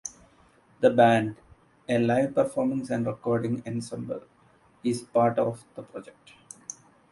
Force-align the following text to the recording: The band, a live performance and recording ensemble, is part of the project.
The 0.79 0.89
band, 0.89 1.35
a 1.87 1.99
live 1.99 2.33
performance 2.33 2.89
and 2.89 3.05
recording 3.05 3.61
ensemble, 3.67 4.23
is 4.83 5.03
part 5.03 5.37
of 5.37 5.63
the 5.75 5.83
project. 5.83 6.31